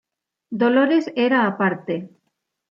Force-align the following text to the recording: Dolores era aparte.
Dolores 0.61 1.05
era 1.15 1.39
aparte. 1.51 1.95